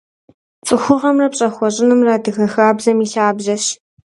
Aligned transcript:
Цӏыхугъэмрэ 0.65 1.27
пщӏэ 1.31 1.47
хуэщӏынымрэ 1.55 2.09
адыгэ 2.15 2.45
хабзэм 2.53 2.97
и 3.05 3.07
лъабжьэщ. 3.11 3.63